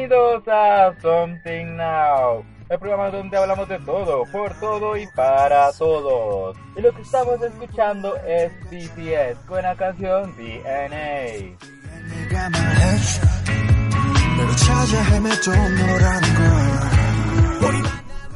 [0.00, 6.56] Bienvenidos a Something Now, el programa donde hablamos de todo, por todo y para todos.
[6.74, 11.54] Y lo que estamos escuchando es BTS con la canción DNA.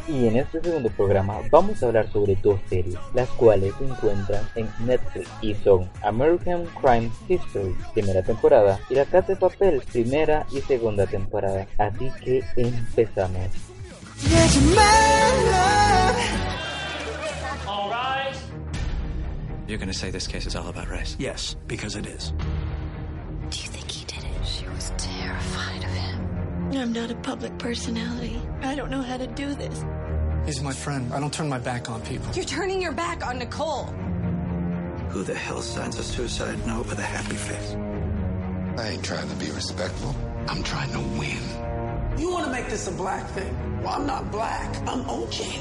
[0.06, 4.46] Y en este segundo programa vamos a hablar sobre dos series, las cuales se encuentran
[4.54, 10.46] en Netflix y son American Crime History, primera temporada, y La Casa de Papel, primera
[10.52, 11.66] y segunda temporada.
[11.78, 13.48] Así que empezamos.
[17.66, 17.90] All.
[19.66, 21.16] You're gonna say this case is all about race?
[21.18, 22.32] Yes, because it is.
[23.50, 24.46] Do you think he did it?
[24.46, 25.63] She was terrified.
[26.76, 28.40] I'm not a public personality.
[28.62, 29.84] I don't know how to do this.
[30.44, 31.12] He's my friend.
[31.12, 32.26] I don't turn my back on people.
[32.34, 33.84] You're turning your back on Nicole.
[35.10, 37.76] Who the hell signs a suicide note with a happy face?
[38.78, 40.14] I ain't trying to be respectful.
[40.48, 42.18] I'm trying to win.
[42.18, 43.82] You want to make this a black thing?
[43.82, 44.76] Well, I'm not black.
[44.88, 45.60] I'm OJ.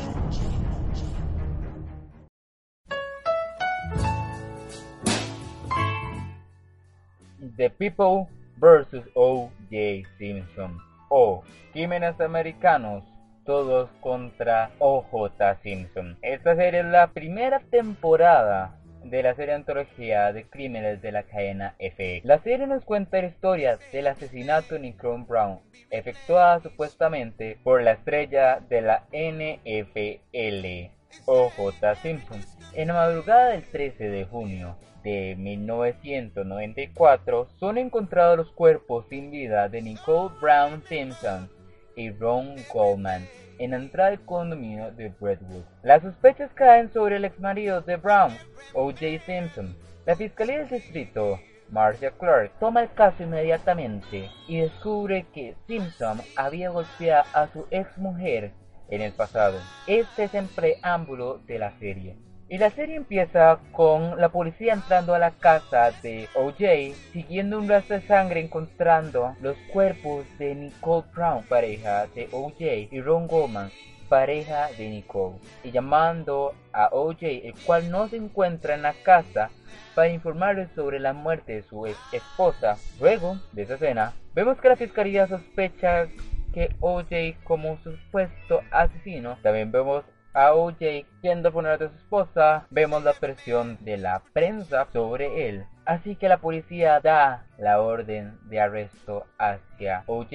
[7.57, 10.05] The People versus O.J.
[10.17, 10.79] Simpson
[11.15, 13.03] o Crímenes Americanos
[13.45, 15.55] todos contra O.J.
[15.61, 16.17] Simpson.
[16.23, 21.75] Esta serie es la primera temporada de la serie antología de crímenes de la cadena
[21.77, 22.25] FX.
[22.25, 25.59] La serie nos cuenta la historia del asesinato de Nicole Brown,
[25.91, 30.91] efectuada supuestamente por la estrella de la NFL,
[31.25, 31.95] O.J.
[31.95, 32.41] Simpson.
[32.73, 39.69] En la madrugada del 13 de junio de 1994 son encontrados los cuerpos sin vida
[39.69, 41.49] de Nicole Brown Simpson
[41.95, 43.27] y Ron Goldman
[43.59, 45.63] en la entrada del condominio de Brentwood.
[45.83, 48.33] Las sospechas caen sobre el exmarido de Brown,
[48.73, 49.19] O.J.
[49.25, 49.75] Simpson.
[50.05, 56.69] La Fiscalía del Distrito, Marcia Clark, toma el caso inmediatamente y descubre que Simpson había
[56.69, 58.51] golpeado a su exmujer
[58.89, 59.59] en el pasado.
[59.87, 62.17] Este es el preámbulo de la serie.
[62.53, 67.67] Y la serie empieza con la policía entrando a la casa de OJ, siguiendo un
[67.67, 72.61] rastro de sangre, encontrando los cuerpos de Nicole Brown, pareja de OJ,
[72.91, 73.71] y Ron Goldman,
[74.07, 79.49] pareja de Nicole, y llamando a OJ, el cual no se encuentra en la casa,
[79.95, 82.77] para informarle sobre la muerte de su ex esposa.
[82.99, 86.05] Luego de esa escena, vemos que la fiscalía sospecha
[86.53, 89.39] que OJ como supuesto asesino.
[89.41, 90.03] También vemos
[90.33, 95.65] a OJ al funeral de su esposa, vemos la presión de la prensa sobre él.
[95.85, 100.31] Así que la policía da la orden de arresto hacia OJ.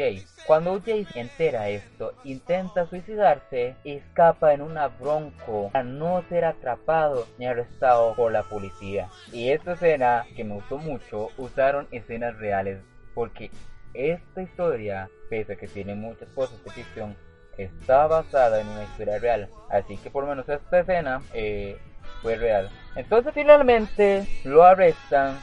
[0.46, 7.46] Cuando OJ entera esto, intenta suicidarse escapa en una bronco para no ser atrapado ni
[7.46, 9.08] arrestado por la policía.
[9.32, 12.80] Y esta escena que me gustó mucho, usaron escenas reales
[13.14, 13.50] porque
[13.94, 17.16] esta historia, pese a que tiene muchas cosas de ficción,
[17.58, 19.48] está basada en una historia real.
[19.70, 21.76] Así que por lo menos esta escena eh,
[22.22, 22.70] fue real.
[22.96, 25.38] Entonces finalmente lo arrestan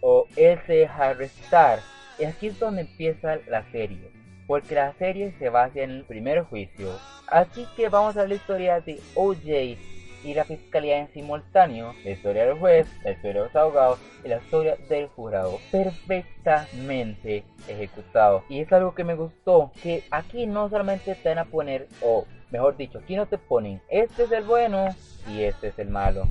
[0.00, 1.80] o él se deja arrestar.
[2.18, 4.10] Y aquí es donde empieza la serie.
[4.46, 6.90] Porque la serie se basa en el primer juicio.
[7.26, 12.46] Así que vamos a la historia de OJ y la fiscalía en simultáneo, la historia
[12.46, 15.58] del juez, la historia de los abogados y la historia del jurado.
[15.70, 18.44] Perfectamente ejecutado.
[18.48, 22.26] Y es algo que me gustó, que aquí no solamente te van a poner, o
[22.50, 24.94] mejor dicho, aquí no te ponen, este es el bueno
[25.28, 26.24] y este es el malo.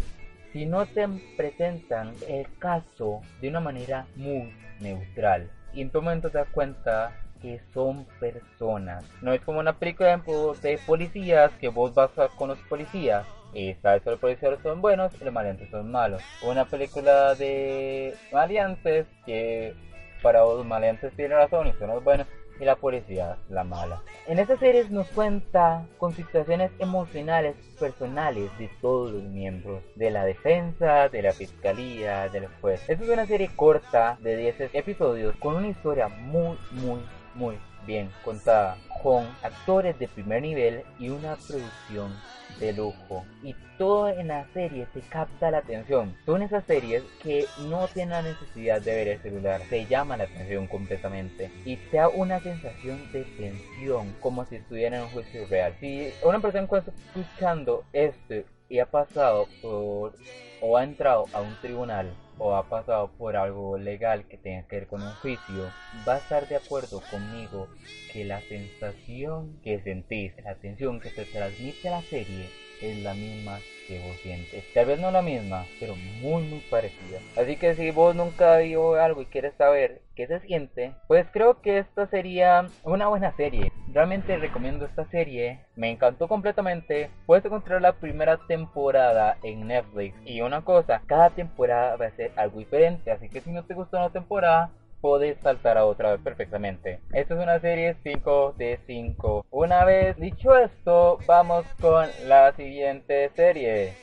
[0.53, 5.49] Sino te presentan el caso de una manera muy neutral.
[5.73, 9.05] Y en tu momento te das cuenta que son personas.
[9.21, 10.19] No es como una película
[10.61, 13.27] de policías que vos vas con los policías
[13.57, 16.21] y sabes que los policías son buenos y los maleantes son malos.
[16.43, 19.73] Una película de maleantes que
[20.21, 22.27] para los maleantes tienen razón y son los buenos
[22.59, 24.03] y la policía la mala.
[24.27, 30.23] En esta serie nos cuenta con situaciones emocionales personales de todos los miembros de la
[30.23, 32.87] defensa, de la fiscalía, del juez.
[32.87, 37.01] Esta es una serie corta de 10 episodios con una historia muy muy
[37.33, 37.57] muy
[37.87, 42.13] bien contada, con actores de primer nivel y una producción
[42.59, 46.15] de lujo y todo en la serie te capta la atención.
[46.25, 50.25] Son esas series que no tienen la necesidad de ver el celular, te llama la
[50.25, 55.47] atención completamente y te da una sensación de tensión como si estuviera en un juicio
[55.47, 55.75] real.
[55.79, 58.35] Si una persona está escuchando esto
[58.69, 60.13] y ha pasado por
[60.59, 64.77] o ha entrado a un tribunal o ha pasado por algo legal que tenga que
[64.77, 65.71] ver con un juicio,
[66.07, 67.67] va a estar de acuerdo conmigo
[68.13, 72.49] que la sensación que sentís, la tensión que te transmite la serie
[72.81, 74.63] es la misma que vos sientes.
[74.73, 77.19] Tal vez no la misma, pero muy muy parecida.
[77.37, 81.61] Así que si vos nunca vio algo y quieres saber qué se siente, pues creo
[81.61, 83.71] que esta sería una buena serie.
[83.93, 87.09] Realmente recomiendo esta serie, me encantó completamente.
[87.25, 90.15] Puedes encontrar la primera temporada en Netflix.
[90.25, 93.73] Y una cosa, cada temporada va a ser algo diferente, así que si no te
[93.73, 94.71] gustó una temporada,
[95.01, 96.99] puedes saltar a otra vez perfectamente.
[97.13, 99.45] Esta es una serie 5 de 5.
[99.51, 103.93] Una vez dicho esto, vamos con la siguiente serie.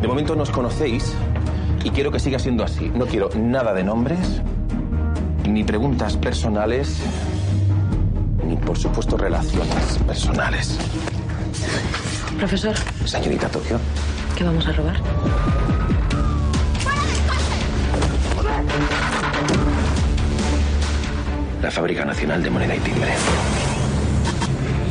[0.00, 1.16] De momento nos conocéis
[1.82, 2.90] y quiero que siga siendo así.
[2.90, 4.42] No quiero nada de nombres,
[5.48, 7.02] ni preguntas personales,
[8.46, 10.78] ni por supuesto relaciones personales.
[12.38, 12.74] Profesor.
[13.04, 13.78] Señorita Tokio.
[14.36, 15.00] ¿Qué vamos a robar?
[21.62, 23.10] La Fábrica Nacional de Moneda y Timbre.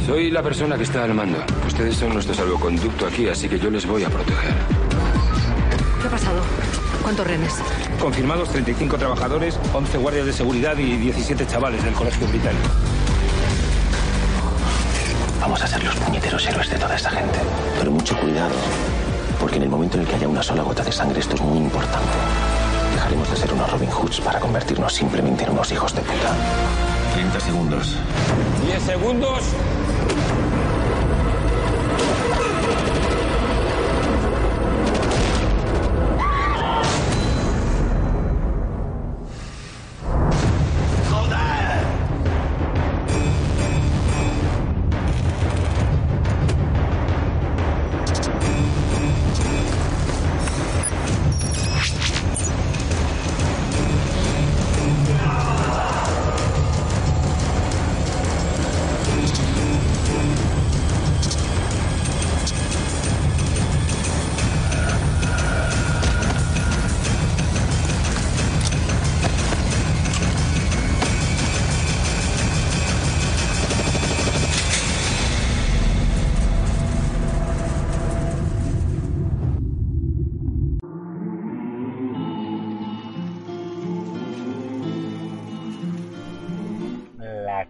[0.08, 1.38] Soy la persona que está al mando.
[1.68, 4.54] Ustedes son nuestro salvoconducto aquí, así que yo les voy a proteger.
[6.02, 6.42] ¿Qué ha pasado?
[7.02, 7.54] ¿Cuántos renes?
[8.00, 12.70] Confirmados 35 trabajadores, 11 guardias de seguridad y 17 chavales del colegio británico.
[15.44, 17.38] Vamos a ser los puñeteros héroes de toda esta gente.
[17.78, 18.56] Pero mucho cuidado,
[19.42, 21.42] porque en el momento en el que haya una sola gota de sangre esto es
[21.42, 22.14] muy importante.
[22.94, 26.34] Dejaremos de ser unos Robin Hoods para convertirnos simplemente en unos hijos de puta.
[27.16, 27.98] 30 segundos.
[28.66, 29.44] 10 segundos.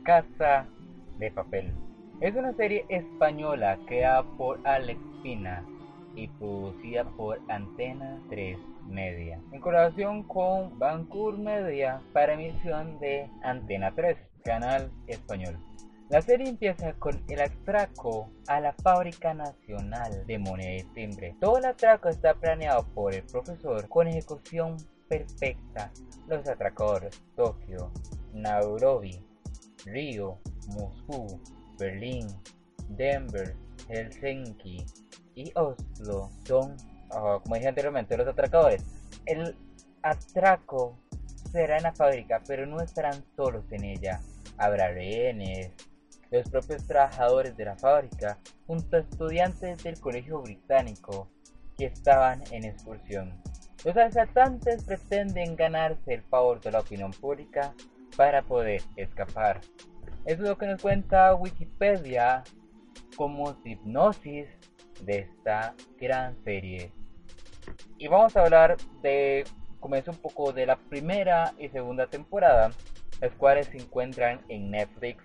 [0.03, 0.67] Casa
[1.17, 1.73] de Papel.
[2.19, 5.65] Es una serie española creada por Alex Pina
[6.15, 8.57] y producida por Antena 3
[8.87, 15.57] Media, en colaboración con Vancouver Media para emisión de Antena 3, canal español.
[16.09, 21.35] La serie empieza con el atraco a la Fábrica Nacional de Moneda y Timbre.
[21.39, 24.75] Todo el atraco está planeado por el profesor con ejecución
[25.07, 25.91] perfecta.
[26.27, 27.89] Los atracadores Tokio,
[28.33, 29.19] Nairobi,
[29.85, 31.41] Río, Moscú,
[31.77, 32.27] Berlín,
[32.89, 33.55] Denver,
[33.89, 34.85] Helsinki
[35.35, 36.75] y Oslo son,
[37.11, 38.83] ah, como dije anteriormente, los atracadores.
[39.25, 39.55] El
[40.01, 40.97] atraco
[41.51, 44.21] será en la fábrica, pero no estarán solos en ella.
[44.57, 45.71] Habrá rehenes,
[46.31, 51.27] los propios trabajadores de la fábrica, junto a estudiantes del colegio británico
[51.77, 53.41] que estaban en excursión.
[53.85, 57.73] Los asaltantes pretenden ganarse el favor de la opinión pública
[58.15, 59.61] para poder escapar.
[60.25, 62.43] Eso es lo que nos cuenta Wikipedia
[63.15, 64.47] como hipnosis
[65.01, 66.91] de esta gran serie.
[67.97, 69.43] Y vamos a hablar de,
[69.79, 72.71] comienza un poco de la primera y segunda temporada,
[73.21, 75.23] las cuales se encuentran en Netflix.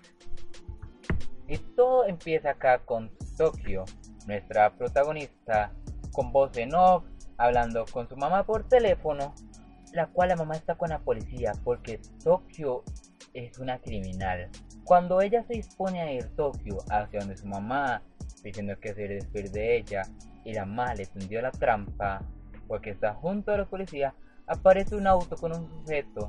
[1.46, 3.84] Y todo empieza acá con Tokio,
[4.26, 5.72] nuestra protagonista,
[6.12, 7.04] con voz en off,
[7.38, 9.34] hablando con su mamá por teléfono
[9.92, 12.84] la cual la mamá está con la policía porque Tokio
[13.34, 14.48] es una criminal.
[14.84, 18.02] Cuando ella se dispone a ir Tokio hacia donde su mamá,
[18.42, 20.02] diciendo que se despedir de ella,
[20.44, 22.22] y la mamá le tendió la trampa
[22.66, 24.14] porque está junto a la policía,
[24.46, 26.28] aparece un auto con un sujeto,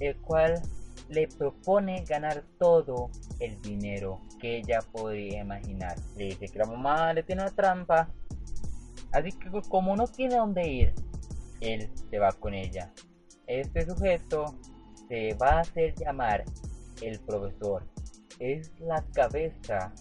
[0.00, 0.60] el cual
[1.08, 5.96] le propone ganar todo el dinero que ella podría imaginar.
[6.16, 8.08] Le dice que la mamá le tiene una trampa,
[9.12, 10.94] así que como no tiene dónde ir,
[11.60, 12.92] él se va con ella.
[13.46, 14.58] Este sujeto
[15.08, 16.44] se va a hacer llamar
[17.02, 17.86] el profesor.
[18.38, 19.92] Es la cabeza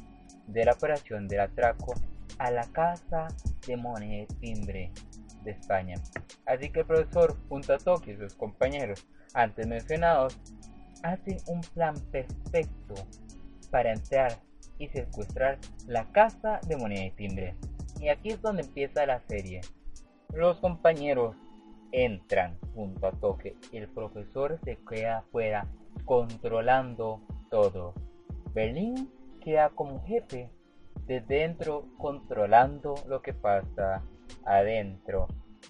[0.48, 1.94] de la operación del atraco
[2.40, 3.28] a la casa
[3.66, 4.92] de moneda timbre
[5.44, 5.96] de España.
[6.46, 10.38] Así que el profesor, junto a Toki y sus compañeros antes mencionados,
[11.04, 12.96] hacen un plan perfecto
[13.72, 14.40] para entrar
[14.80, 17.56] y secuestrar la casa de moneda de timbre.
[18.00, 19.62] Y aquí es donde empieza la serie.
[20.34, 21.36] Los compañeros
[21.92, 25.68] entran junto a Toque el profesor se queda afuera
[26.06, 27.94] controlando todo.
[28.54, 29.10] Berlín
[29.42, 30.50] queda como jefe
[31.06, 34.04] de dentro controlando lo que pasa
[34.46, 35.28] adentro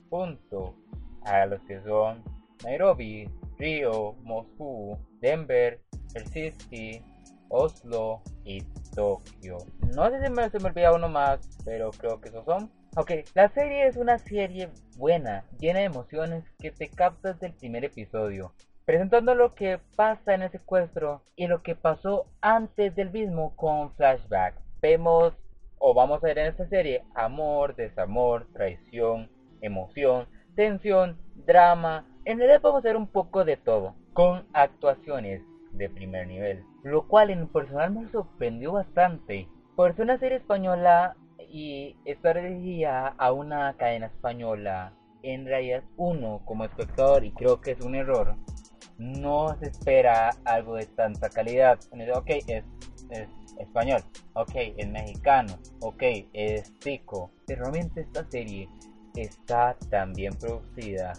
[0.09, 0.75] junto
[1.23, 2.23] a los que son
[2.63, 5.81] Nairobi, Río, Moscú, Denver,
[6.13, 7.01] Helsinki,
[7.49, 8.61] Oslo y
[8.95, 9.57] Tokio.
[9.95, 12.71] No sé si me, se me olvida uno más, pero creo que esos son.
[12.99, 17.85] Ok, la serie es una serie buena, llena de emociones que te captas del primer
[17.85, 18.53] episodio,
[18.85, 23.93] presentando lo que pasa en el secuestro y lo que pasó antes del mismo con
[23.93, 24.55] flashback.
[24.81, 25.35] Vemos
[25.77, 29.29] o vamos a ver en esta serie amor, desamor, traición,
[29.61, 32.03] emoción, tensión, drama.
[32.25, 37.07] En realidad vamos a ver un poco de todo, con actuaciones de primer nivel, lo
[37.07, 39.47] cual en personal me sorprendió bastante.
[39.75, 41.15] Por ser una serie española
[41.49, 47.81] y dirigida a una cadena española, en realidad uno como espectador, y creo que es
[47.81, 48.35] un error,
[48.97, 51.79] no se espera algo de tanta calidad.
[52.15, 52.63] Ok, es,
[53.09, 54.01] es español,
[54.33, 57.31] ok, es mexicano, ok, es tico.
[57.45, 58.67] Pero realmente esta serie
[59.15, 61.13] está tan bien producida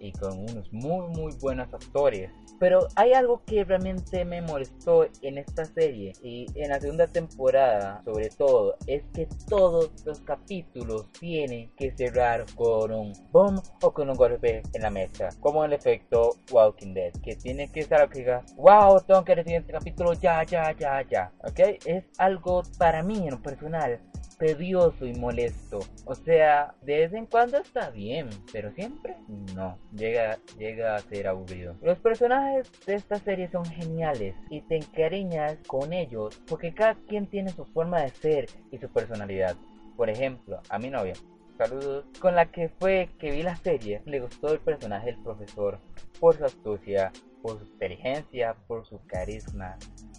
[0.00, 2.30] y con unos muy muy buenos actores
[2.60, 8.02] pero hay algo que realmente me molestó en esta serie y en la segunda temporada,
[8.04, 14.10] sobre todo, es que todos los capítulos tienen que cerrar con un boom o con
[14.10, 18.18] un golpe en la mesa, como el efecto Walking Dead, que tiene que estar que
[18.18, 21.60] diga, wow, tengo que el siguiente capítulo ya, ya, ya, ya, ¿ok?
[21.86, 23.98] Es algo para mí en lo personal
[24.40, 25.80] tedioso y molesto.
[26.06, 29.14] O sea, de vez en cuando está bien, pero siempre
[29.54, 29.78] no.
[29.92, 31.76] Llega, llega a ser aburrido.
[31.82, 37.26] Los personajes de esta serie son geniales y te encariñas con ellos porque cada quien
[37.26, 39.56] tiene su forma de ser y su personalidad.
[39.96, 41.12] Por ejemplo, a mi novia,
[41.58, 45.78] saludos, con la que fue que vi la serie, le gustó el personaje del profesor
[46.18, 49.76] por su astucia, por su inteligencia, por su carisma.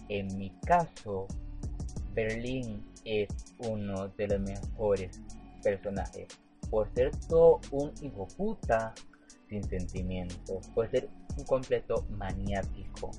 [0.08, 1.26] En mi caso,
[2.14, 3.28] Berlín es
[3.58, 5.20] uno de los mejores
[5.62, 6.28] personajes.
[6.70, 8.94] Por ser todo un hijo puta
[9.48, 10.68] sin sentimientos.
[10.74, 13.10] Por ser un completo maniático.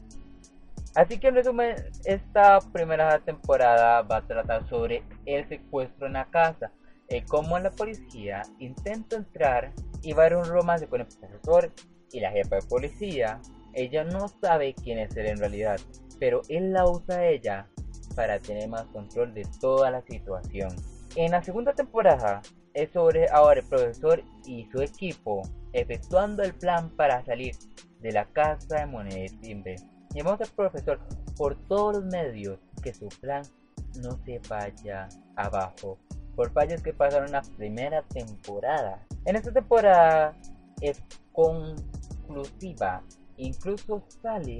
[0.95, 1.75] Así que en resumen,
[2.05, 6.71] esta primera temporada va a tratar sobre el secuestro en la casa.
[7.09, 9.71] Y cómo la policía intenta entrar
[10.01, 11.71] y va a haber un romance con el profesor
[12.11, 13.41] y la jefa de policía.
[13.73, 15.79] Ella no sabe quién es él en realidad,
[16.19, 17.67] pero él la usa a ella
[18.15, 20.69] para tener más control de toda la situación.
[21.15, 22.41] En la segunda temporada
[22.73, 25.43] es sobre ahora el profesor y su equipo
[25.73, 27.55] efectuando el plan para salir
[28.01, 29.75] de la casa de moneda de timbre.
[30.13, 30.99] Llevamos al profesor
[31.37, 33.43] por todos los medios que su plan
[34.01, 35.97] no se vaya abajo
[36.35, 39.05] por fallos que pasaron en la primera temporada.
[39.25, 40.35] En esta temporada
[40.81, 41.01] es
[41.31, 43.03] conclusiva,
[43.37, 44.59] incluso sale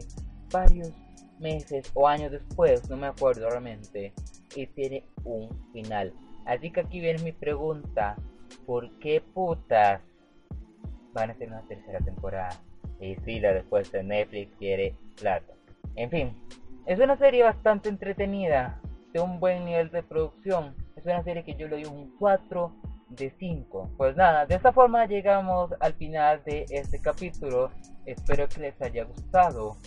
[0.51, 0.91] varios
[1.39, 4.13] meses o años después, no me acuerdo realmente,
[4.55, 6.13] y tiene un final.
[6.45, 8.15] Así que aquí viene mi pregunta,
[8.65, 10.01] ¿por qué putas
[11.13, 12.59] van a hacer una tercera temporada?
[12.99, 15.53] Y si la después de Netflix quiere plata.
[15.95, 16.35] En fin,
[16.85, 18.79] es una serie bastante entretenida,
[19.13, 20.75] de un buen nivel de producción.
[20.95, 22.73] Es una serie que yo le doy un 4
[23.09, 23.91] de 5.
[23.95, 27.71] Pues nada, de esta forma llegamos al final de este capítulo.
[28.05, 29.77] Espero que les haya gustado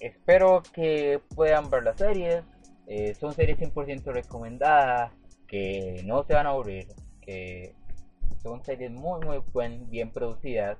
[0.00, 2.42] espero que puedan ver las series.
[2.86, 5.12] Eh, son series 100% recomendadas,
[5.46, 6.88] que no se van a aburrir,
[7.20, 7.74] que
[8.42, 10.78] son series muy muy buen, bien producidas.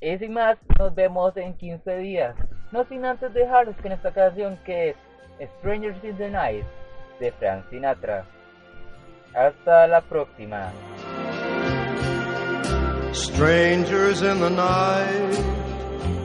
[0.00, 2.34] Y sin más, nos vemos en 15 días.
[2.72, 4.90] No sin antes dejarles con esta canción que
[5.38, 6.64] es Strangers in the Night
[7.20, 8.26] de Frank Sinatra.
[9.34, 10.72] Hasta la próxima.
[13.12, 15.53] Strangers in the night.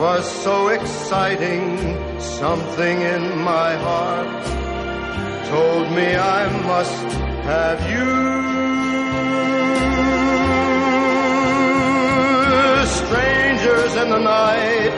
[0.00, 1.76] was so exciting.
[2.18, 4.44] Something in my heart
[5.52, 7.04] told me I must
[7.52, 8.08] have you.
[13.00, 14.96] Strangers in the night,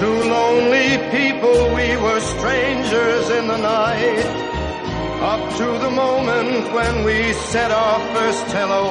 [0.00, 4.26] two lonely people, we were strangers in the night.
[5.32, 8.84] Up to the moment when we said our first hello,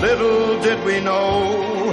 [0.00, 1.92] little did we know,